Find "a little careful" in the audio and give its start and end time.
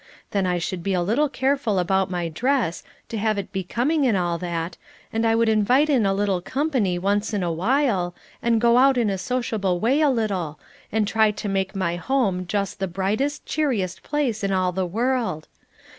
0.95-1.77